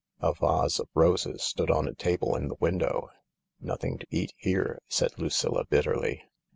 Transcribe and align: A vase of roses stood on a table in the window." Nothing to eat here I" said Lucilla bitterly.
A 0.19 0.33
vase 0.33 0.79
of 0.79 0.89
roses 0.95 1.43
stood 1.43 1.69
on 1.69 1.87
a 1.87 1.93
table 1.93 2.35
in 2.35 2.47
the 2.47 2.55
window." 2.55 3.11
Nothing 3.59 3.99
to 3.99 4.07
eat 4.09 4.33
here 4.35 4.79
I" 4.79 4.85
said 4.89 5.19
Lucilla 5.19 5.63
bitterly. 5.65 6.23